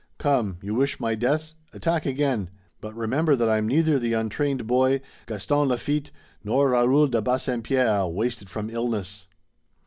Come, 0.17 0.57
you 0.63 0.73
wish 0.73 0.99
my 0.99 1.13
death, 1.13 1.53
attack 1.73 2.07
again, 2.07 2.49
but 2.79 2.95
remember 2.95 3.35
that 3.35 3.47
I'm 3.47 3.67
neither 3.67 3.99
the 3.99 4.13
untrained 4.13 4.65
boy, 4.65 4.99
Gaston 5.27 5.67
Lafitte, 5.67 6.09
nor 6.43 6.69
Raoul 6.71 7.05
de 7.05 7.21
Bassempierre, 7.21 8.07
wasted 8.07 8.49
from 8.49 8.71
illness." 8.71 9.27